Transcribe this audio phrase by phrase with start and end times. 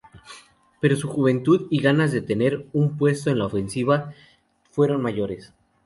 [0.79, 4.15] Pero su juventud y ganas de tener un puesto en la ofensiva
[4.71, 5.53] fueron mayores.